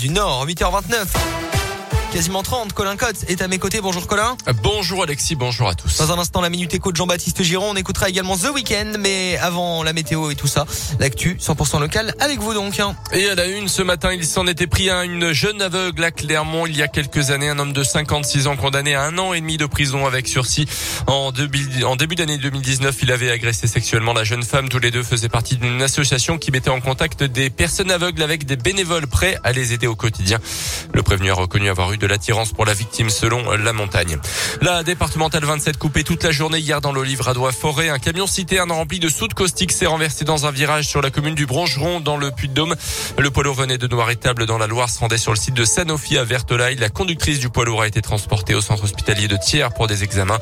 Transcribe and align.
du 0.00 0.08
Nord. 0.08 0.46
8h29 0.48 1.49
quasiment 2.10 2.42
30. 2.42 2.72
Colin 2.72 2.96
Cotte 2.96 3.24
est 3.28 3.40
à 3.40 3.48
mes 3.48 3.58
côtés. 3.58 3.80
Bonjour 3.80 4.06
Colin. 4.06 4.36
Bonjour 4.62 5.02
Alexis, 5.02 5.36
bonjour 5.36 5.68
à 5.68 5.74
tous. 5.74 5.98
Dans 5.98 6.12
un 6.12 6.18
instant, 6.18 6.40
la 6.40 6.50
Minute 6.50 6.74
Éco 6.74 6.90
de 6.90 6.96
Jean-Baptiste 6.96 7.42
Giron. 7.42 7.70
On 7.70 7.76
écoutera 7.76 8.08
également 8.08 8.36
The 8.36 8.50
Weeknd, 8.52 8.94
mais 8.98 9.38
avant 9.38 9.82
la 9.84 9.92
météo 9.92 10.30
et 10.30 10.34
tout 10.34 10.48
ça, 10.48 10.66
l'actu 10.98 11.36
100% 11.40 11.80
local 11.80 12.14
avec 12.18 12.40
vous 12.40 12.52
donc. 12.52 12.80
Hein. 12.80 12.96
Et 13.12 13.28
à 13.28 13.34
la 13.34 13.46
une, 13.46 13.68
ce 13.68 13.82
matin, 13.82 14.12
il 14.12 14.24
s'en 14.26 14.46
était 14.46 14.66
pris 14.66 14.90
à 14.90 15.04
une 15.04 15.32
jeune 15.32 15.62
aveugle 15.62 16.02
à 16.02 16.10
Clermont 16.10 16.66
il 16.66 16.76
y 16.76 16.82
a 16.82 16.88
quelques 16.88 17.30
années. 17.30 17.48
Un 17.48 17.58
homme 17.58 17.72
de 17.72 17.84
56 17.84 18.48
ans 18.48 18.56
condamné 18.56 18.94
à 18.94 19.04
un 19.04 19.16
an 19.18 19.32
et 19.32 19.40
demi 19.40 19.56
de 19.56 19.66
prison 19.66 20.06
avec 20.06 20.26
sursis. 20.26 20.66
En, 21.06 21.32
en 21.84 21.96
début 21.96 22.14
d'année 22.16 22.38
2019, 22.38 22.96
il 23.02 23.12
avait 23.12 23.30
agressé 23.30 23.68
sexuellement 23.68 24.12
la 24.12 24.24
jeune 24.24 24.42
femme. 24.42 24.68
Tous 24.68 24.80
les 24.80 24.90
deux 24.90 25.04
faisaient 25.04 25.28
partie 25.28 25.56
d'une 25.56 25.80
association 25.80 26.38
qui 26.38 26.50
mettait 26.50 26.70
en 26.70 26.80
contact 26.80 27.22
des 27.22 27.50
personnes 27.50 27.90
aveugles 27.90 28.22
avec 28.22 28.46
des 28.46 28.56
bénévoles 28.56 29.06
prêts 29.06 29.38
à 29.44 29.52
les 29.52 29.72
aider 29.72 29.86
au 29.86 29.94
quotidien. 29.94 30.38
Le 30.92 31.02
prévenu 31.02 31.30
a 31.30 31.34
reconnu 31.34 31.68
avoir 31.68 31.92
eu 31.92 31.99
de 32.00 32.06
l'attirance 32.06 32.52
pour 32.52 32.64
la 32.64 32.74
victime 32.74 33.10
selon 33.10 33.52
la 33.52 33.72
montagne. 33.72 34.18
La 34.60 34.82
départementale 34.82 35.44
27 35.44 35.76
coupée 35.76 36.02
toute 36.02 36.24
la 36.24 36.32
journée 36.32 36.58
hier 36.58 36.80
dans 36.80 36.92
l'Olive 36.92 37.20
Radois 37.20 37.52
Forêt. 37.52 37.90
Un 37.90 37.98
camion 37.98 38.26
citerne 38.26 38.72
rempli 38.72 38.98
de 38.98 39.08
soude 39.08 39.34
caustique 39.34 39.70
s'est 39.70 39.86
renversé 39.86 40.24
dans 40.24 40.46
un 40.46 40.50
virage 40.50 40.88
sur 40.88 41.02
la 41.02 41.10
commune 41.10 41.34
du 41.34 41.46
Brongeron 41.46 42.00
dans 42.00 42.16
le 42.16 42.30
Puy-de-Dôme. 42.30 42.74
Le 43.18 43.30
poids 43.30 43.44
lourd 43.44 43.54
venait 43.54 43.78
de 43.78 43.86
Noir-Étable 43.86 44.46
dans 44.46 44.58
la 44.58 44.66
Loire, 44.66 44.88
se 44.88 44.98
rendait 44.98 45.18
sur 45.18 45.32
le 45.32 45.38
site 45.38 45.54
de 45.54 45.64
Sanofi 45.64 46.16
à 46.16 46.24
Vertolaille. 46.24 46.76
La 46.76 46.88
conductrice 46.88 47.38
du 47.38 47.50
poids 47.50 47.64
lourd 47.64 47.82
a 47.82 47.86
été 47.86 48.00
transportée 48.00 48.54
au 48.54 48.60
centre 48.60 48.84
hospitalier 48.84 49.28
de 49.28 49.36
Thiers 49.36 49.68
pour 49.76 49.86
des 49.86 50.02
examens. 50.02 50.38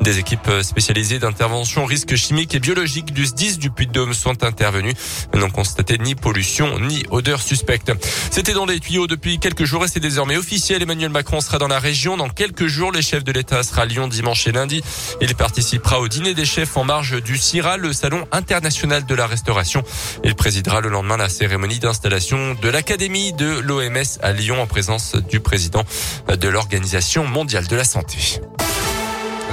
Des 0.00 0.18
équipes 0.18 0.50
spécialisées 0.62 1.18
d'intervention 1.18 1.84
risques 1.84 2.14
chimiques 2.14 2.54
et 2.54 2.60
biologiques 2.60 3.12
du 3.12 3.26
SDIS 3.26 3.58
du 3.58 3.70
Puy-de-Dôme 3.70 4.14
sont 4.14 4.44
intervenues. 4.44 4.94
N'ont 5.34 5.50
constaté 5.50 5.98
ni 5.98 6.14
pollution 6.14 6.78
ni 6.78 7.04
odeur 7.10 7.42
suspecte. 7.42 7.92
C'était 8.30 8.52
dans 8.52 8.66
les 8.66 8.78
tuyaux 8.78 9.06
depuis 9.06 9.38
quelques 9.38 9.64
jours 9.64 9.84
et 9.84 9.88
c'est 9.88 10.00
désormais 10.00 10.36
officiel. 10.36 10.82
Emmanuel 10.82 10.99
Macron 11.08 11.40
sera 11.40 11.58
dans 11.58 11.68
la 11.68 11.78
région 11.78 12.16
dans 12.16 12.28
quelques 12.28 12.66
jours. 12.66 12.92
Le 12.92 13.00
chef 13.00 13.24
de 13.24 13.32
l'État 13.32 13.62
sera 13.62 13.82
à 13.82 13.84
Lyon 13.86 14.08
dimanche 14.08 14.46
et 14.46 14.52
lundi. 14.52 14.82
Il 15.20 15.34
participera 15.34 16.00
au 16.00 16.08
dîner 16.08 16.34
des 16.34 16.44
chefs 16.44 16.76
en 16.76 16.84
marge 16.84 17.22
du 17.22 17.38
CIRA, 17.38 17.76
le 17.76 17.92
salon 17.92 18.26
international 18.32 19.06
de 19.06 19.14
la 19.14 19.26
restauration. 19.26 19.82
Il 20.24 20.34
présidera 20.34 20.80
le 20.80 20.88
lendemain 20.88 21.16
la 21.16 21.28
cérémonie 21.28 21.78
d'installation 21.78 22.54
de 22.60 22.68
l'Académie 22.68 23.32
de 23.32 23.58
l'OMS 23.60 24.18
à 24.22 24.32
Lyon 24.32 24.60
en 24.60 24.66
présence 24.66 25.16
du 25.16 25.40
président 25.40 25.84
de 26.28 26.48
l'Organisation 26.48 27.26
mondiale 27.26 27.66
de 27.66 27.76
la 27.76 27.84
santé. 27.84 28.40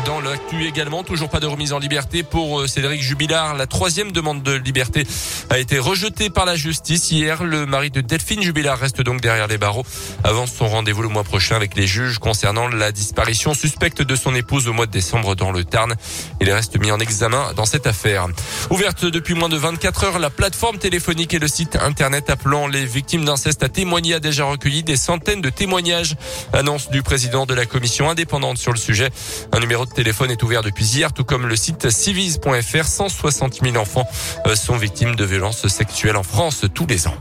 Dans 0.07 0.21
également, 0.65 1.03
toujours 1.03 1.27
pas 1.27 1.41
de 1.41 1.47
remise 1.47 1.73
en 1.73 1.79
liberté 1.79 2.23
pour 2.23 2.61
euh, 2.61 2.67
Cédric 2.67 3.01
Jubilard. 3.01 3.55
La 3.55 3.67
troisième 3.67 4.13
demande 4.13 4.41
de 4.41 4.53
liberté 4.53 5.05
a 5.49 5.59
été 5.59 5.79
rejetée 5.79 6.29
par 6.29 6.45
la 6.45 6.55
justice 6.55 7.11
hier. 7.11 7.43
Le 7.43 7.65
mari 7.65 7.91
de 7.91 7.99
Delphine 7.99 8.41
Jubilard 8.41 8.79
reste 8.79 9.01
donc 9.01 9.19
derrière 9.19 9.47
les 9.47 9.57
barreaux 9.57 9.85
avant 10.23 10.45
son 10.45 10.67
rendez-vous 10.69 11.01
le 11.01 11.09
mois 11.09 11.25
prochain 11.25 11.57
avec 11.57 11.75
les 11.75 11.87
juges 11.87 12.19
concernant 12.19 12.69
la 12.69 12.93
disparition 12.93 13.53
suspecte 13.53 14.01
de 14.01 14.15
son 14.15 14.33
épouse 14.33 14.69
au 14.69 14.73
mois 14.73 14.85
de 14.85 14.91
décembre 14.91 15.35
dans 15.35 15.51
le 15.51 15.65
Tarn. 15.65 15.93
Il 16.39 16.49
reste 16.51 16.79
mis 16.79 16.91
en 16.91 16.99
examen 16.99 17.51
dans 17.57 17.65
cette 17.65 17.85
affaire. 17.85 18.27
Ouverte 18.69 19.03
depuis 19.03 19.33
moins 19.33 19.49
de 19.49 19.57
24 19.57 20.03
heures, 20.05 20.19
la 20.19 20.29
plateforme 20.29 20.77
téléphonique 20.77 21.33
et 21.33 21.39
le 21.39 21.49
site 21.49 21.75
internet 21.75 22.29
appelant 22.29 22.67
les 22.67 22.85
victimes 22.85 23.25
d'inceste 23.25 23.61
à 23.61 23.69
témoigner 23.69 24.13
a 24.13 24.19
déjà 24.21 24.45
recueilli 24.45 24.83
des 24.83 24.95
centaines 24.95 25.41
de 25.41 25.49
témoignages. 25.49 26.15
Annonce 26.53 26.89
du 26.89 27.03
président 27.03 27.45
de 27.45 27.53
la 27.53 27.65
commission 27.65 28.09
indépendante 28.09 28.57
sur 28.57 28.71
le 28.71 28.79
sujet. 28.79 29.09
Un 29.51 29.59
numéro 29.59 29.85
de 29.85 29.96
téléphone 29.97 30.29
est 30.29 30.43
ouvert 30.43 30.61
depuis 30.61 30.85
hier, 30.85 31.11
tout 31.11 31.23
comme 31.23 31.47
le 31.47 31.55
site 31.55 31.89
civis.fr. 31.89 32.85
160 32.85 33.63
000 33.63 33.77
enfants 33.77 34.05
euh, 34.45 34.53
sont 34.53 34.77
victimes 34.77 35.15
de 35.15 35.25
violences 35.25 35.67
sexuelles 35.69 36.17
en 36.17 36.21
France 36.21 36.65
tous 36.75 36.85
les 36.85 37.07
ans. 37.07 37.17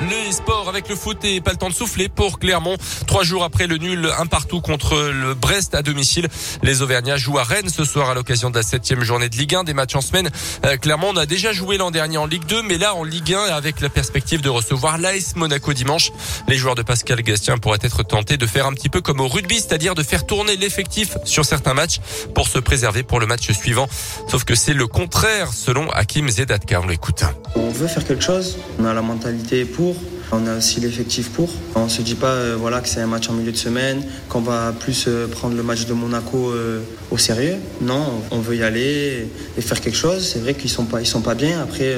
Le 0.00 0.30
sport 0.30 0.68
avec 0.68 0.88
le 0.88 0.94
foot 0.94 1.24
et 1.24 1.40
pas 1.40 1.50
le 1.50 1.56
temps 1.56 1.68
de 1.68 1.74
souffler 1.74 2.08
pour 2.08 2.38
Clermont. 2.38 2.76
Trois 3.08 3.24
jours 3.24 3.42
après 3.42 3.66
le 3.66 3.78
nul 3.78 4.08
un 4.16 4.26
partout 4.26 4.60
contre 4.60 4.96
le 4.96 5.34
Brest 5.34 5.74
à 5.74 5.82
domicile, 5.82 6.28
les 6.62 6.82
Auvergnats 6.82 7.16
jouent 7.16 7.38
à 7.38 7.42
Rennes 7.42 7.68
ce 7.68 7.84
soir 7.84 8.08
à 8.08 8.14
l'occasion 8.14 8.50
de 8.50 8.54
la 8.54 8.62
septième 8.62 9.02
journée 9.02 9.28
de 9.28 9.36
Ligue 9.36 9.56
1. 9.56 9.64
Des 9.64 9.74
matchs 9.74 9.96
en 9.96 10.00
semaine. 10.00 10.30
Euh, 10.64 10.76
Clermont 10.76 11.16
a 11.16 11.26
déjà 11.26 11.52
joué 11.52 11.78
l'an 11.78 11.90
dernier 11.90 12.16
en 12.16 12.26
Ligue 12.26 12.46
2, 12.46 12.62
mais 12.62 12.78
là 12.78 12.94
en 12.94 13.02
Ligue 13.02 13.34
1 13.34 13.40
avec 13.46 13.80
la 13.80 13.88
perspective 13.88 14.40
de 14.40 14.48
recevoir 14.48 14.98
l'AS 14.98 15.34
Monaco 15.34 15.72
dimanche. 15.72 16.12
Les 16.46 16.56
joueurs 16.56 16.76
de 16.76 16.82
Pascal 16.82 17.20
Gastien 17.22 17.58
pourraient 17.58 17.78
être 17.82 18.04
tentés 18.04 18.36
de 18.36 18.46
faire 18.46 18.66
un 18.66 18.72
petit 18.72 18.88
peu 18.88 19.00
comme 19.00 19.20
au 19.20 19.26
rugby, 19.26 19.56
c'est-à-dire 19.56 19.96
de 19.96 20.04
faire 20.04 20.26
tourner 20.26 20.56
l'effectif 20.56 21.16
sur 21.24 21.44
certains 21.44 21.74
matchs 21.74 21.98
pour 22.36 22.46
se 22.46 22.60
préserver 22.60 23.02
pour 23.02 23.18
le 23.18 23.26
match 23.26 23.50
suivant. 23.50 23.88
Sauf 24.28 24.44
que 24.44 24.54
c'est 24.54 24.74
le 24.74 24.86
contraire 24.86 25.52
selon 25.52 25.90
Hakim 25.90 26.28
Zedatka. 26.28 26.80
On. 26.80 27.58
On 27.68 27.70
veut 27.70 27.88
faire 27.88 28.04
quelque 28.04 28.24
chose. 28.24 28.58
On 28.78 28.84
a 28.84 28.94
la 28.94 29.02
mentalité 29.02 29.64
pour 29.64 29.87
on 30.32 30.46
a 30.46 30.56
aussi 30.56 30.80
l'effectif 30.80 31.30
pour. 31.30 31.48
On 31.74 31.88
se 31.88 32.02
dit 32.02 32.14
pas 32.14 32.32
euh, 32.32 32.56
voilà, 32.58 32.80
que 32.80 32.88
c'est 32.88 33.00
un 33.00 33.06
match 33.06 33.28
en 33.28 33.32
milieu 33.32 33.52
de 33.52 33.56
semaine, 33.56 34.02
qu'on 34.28 34.40
va 34.40 34.72
plus 34.72 35.06
euh, 35.08 35.26
prendre 35.26 35.56
le 35.56 35.62
match 35.62 35.86
de 35.86 35.92
Monaco 35.92 36.50
euh, 36.50 36.80
au 37.10 37.18
sérieux. 37.18 37.56
Non, 37.80 38.22
on 38.30 38.40
veut 38.40 38.56
y 38.56 38.62
aller 38.62 39.28
et 39.56 39.60
faire 39.60 39.80
quelque 39.80 39.96
chose. 39.96 40.26
C'est 40.26 40.40
vrai 40.40 40.54
qu'ils 40.54 40.70
ils 40.70 41.06
sont 41.06 41.20
pas 41.20 41.34
bien. 41.34 41.62
Après, 41.62 41.94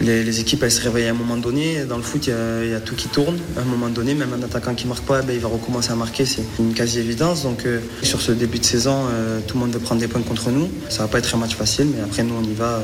les, 0.00 0.40
équipes 0.40 0.62
elles 0.64 0.72
se 0.72 0.82
réveillent 0.82 1.06
à 1.06 1.10
un 1.10 1.14
moment 1.14 1.36
donné. 1.36 1.84
Dans 1.84 1.96
le 1.96 2.02
foot, 2.02 2.26
il 2.26 2.70
y, 2.70 2.74
a, 2.74 2.80
tout 2.80 2.96
qui 2.96 3.08
tourne. 3.08 3.38
À 3.56 3.60
un 3.60 3.64
moment 3.64 3.88
donné, 3.88 4.14
même 4.14 4.32
un 4.32 4.42
attaquant 4.42 4.74
qui 4.74 4.86
marque 4.86 5.04
pas, 5.04 5.22
ben, 5.22 5.34
il 5.34 5.40
va 5.40 5.48
recommencer 5.48 5.92
à 5.92 5.94
marquer. 5.94 6.26
C'est 6.26 6.42
une 6.58 6.74
quasi-évidence. 6.74 7.44
Donc, 7.44 7.64
sur 8.02 8.20
ce 8.20 8.32
début 8.32 8.58
de 8.58 8.64
saison, 8.64 9.04
tout 9.46 9.54
le 9.54 9.60
monde 9.60 9.72
veut 9.72 9.80
prendre 9.80 10.00
des 10.00 10.08
points 10.08 10.22
contre 10.22 10.50
nous. 10.50 10.68
Ça 10.88 11.02
va 11.02 11.08
pas 11.08 11.18
être 11.18 11.34
un 11.34 11.38
match 11.38 11.54
facile, 11.54 11.88
mais 11.94 12.02
après, 12.02 12.24
nous, 12.24 12.34
on 12.34 12.44
y 12.44 12.54
va 12.54 12.82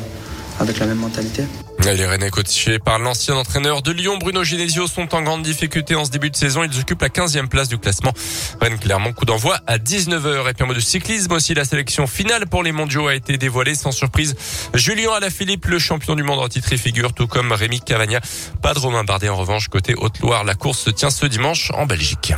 avec 0.62 0.78
la 0.78 0.86
même 0.86 0.98
mentalité. 0.98 1.44
Les 1.84 2.06
Rennais 2.06 2.30
coachés 2.30 2.78
par 2.78 2.98
l'ancien 2.98 3.34
entraîneur 3.34 3.82
de 3.82 3.90
Lyon, 3.90 4.16
Bruno 4.18 4.44
Genesio, 4.44 4.86
sont 4.86 5.14
en 5.14 5.22
grande 5.22 5.42
difficulté 5.42 5.94
en 5.96 6.04
ce 6.04 6.10
début 6.10 6.30
de 6.30 6.36
saison. 6.36 6.62
Ils 6.62 6.80
occupent 6.80 7.02
la 7.02 7.08
15e 7.08 7.48
place 7.48 7.68
du 7.68 7.76
classement. 7.76 8.12
Rennes 8.60 8.78
clairement 8.78 9.12
coup 9.12 9.24
d'envoi 9.24 9.58
à 9.66 9.78
19h. 9.78 10.48
Et 10.48 10.54
puis 10.54 10.62
en 10.62 10.68
mode 10.68 10.76
de 10.76 10.80
cyclisme 10.80 11.32
aussi, 11.32 11.54
la 11.54 11.64
sélection 11.64 12.06
finale 12.06 12.46
pour 12.46 12.62
les 12.62 12.72
mondiaux 12.72 13.08
a 13.08 13.14
été 13.14 13.36
dévoilée 13.36 13.74
sans 13.74 13.90
surprise. 13.90 14.36
Julien 14.74 15.12
Alaphilippe, 15.12 15.66
le 15.66 15.78
champion 15.78 16.14
du 16.14 16.22
monde 16.22 16.38
en 16.38 16.48
titre 16.48 16.72
et 16.72 16.78
figure, 16.78 17.12
tout 17.12 17.26
comme 17.26 17.52
Rémi 17.52 17.80
Cavagna. 17.80 18.20
Pas 18.62 18.74
de 18.74 18.78
Romain 18.78 19.04
Bardet 19.04 19.28
en 19.28 19.36
revanche 19.36 19.68
côté 19.68 19.94
Haute-Loire. 19.96 20.44
La 20.44 20.54
course 20.54 20.78
se 20.78 20.90
tient 20.90 21.10
ce 21.10 21.26
dimanche 21.26 21.72
en 21.74 21.86
Belgique. 21.86 22.32